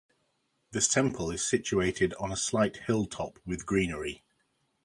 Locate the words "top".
3.05-3.37